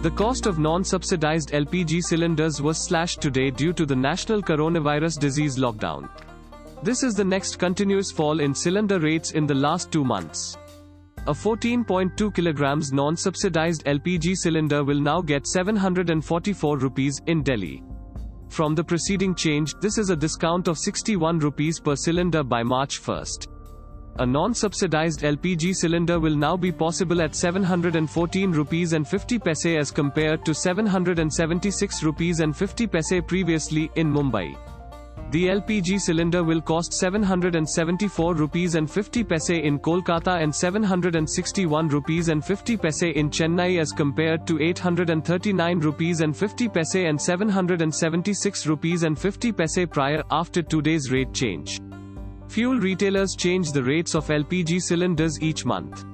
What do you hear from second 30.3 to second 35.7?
to 776 rupees and 50 paise previously in Mumbai. The